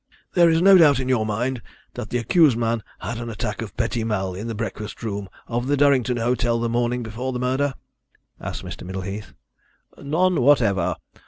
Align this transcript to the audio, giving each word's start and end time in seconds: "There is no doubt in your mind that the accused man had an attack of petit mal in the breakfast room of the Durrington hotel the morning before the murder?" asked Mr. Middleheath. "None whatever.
"There 0.33 0.49
is 0.49 0.63
no 0.63 0.79
doubt 0.79 0.99
in 0.99 1.07
your 1.09 1.27
mind 1.27 1.61
that 1.93 2.09
the 2.09 2.17
accused 2.17 2.57
man 2.57 2.81
had 2.97 3.19
an 3.19 3.29
attack 3.29 3.61
of 3.61 3.77
petit 3.77 4.03
mal 4.03 4.33
in 4.33 4.47
the 4.47 4.55
breakfast 4.55 5.03
room 5.03 5.29
of 5.45 5.67
the 5.67 5.77
Durrington 5.77 6.17
hotel 6.17 6.59
the 6.59 6.67
morning 6.69 7.03
before 7.03 7.31
the 7.31 7.37
murder?" 7.39 7.75
asked 8.39 8.65
Mr. 8.65 8.81
Middleheath. 8.81 9.33
"None 10.01 10.41
whatever. 10.41 10.95